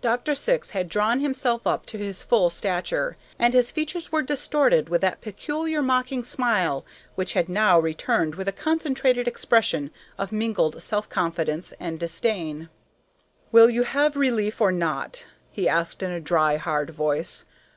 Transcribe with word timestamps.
Dr. 0.00 0.36
Syx 0.36 0.70
had 0.70 0.88
drawn 0.88 1.18
himself 1.18 1.66
up 1.66 1.84
to 1.86 1.98
his 1.98 2.22
full 2.22 2.48
stature, 2.48 3.16
and 3.40 3.52
his 3.54 3.72
features 3.72 4.12
were 4.12 4.22
distorted 4.22 4.88
with 4.88 5.00
that 5.00 5.20
peculiar 5.20 5.82
mocking 5.82 6.22
smile 6.22 6.84
which 7.16 7.32
had 7.32 7.48
now 7.48 7.80
returned 7.80 8.36
with 8.36 8.46
a 8.46 8.52
concentrated 8.52 9.26
expression 9.26 9.90
of 10.16 10.30
mingled 10.30 10.80
self 10.80 11.08
confidence 11.08 11.74
and 11.80 11.98
disdain. 11.98 12.68
"Will 13.50 13.68
you 13.68 13.82
have 13.82 14.14
relief, 14.16 14.60
or 14.60 14.70
not?" 14.70 15.24
he 15.50 15.68
asked 15.68 16.04
in 16.04 16.12
a 16.12 16.20
dry, 16.20 16.56
hard 16.56 16.90
voice. 16.90 17.44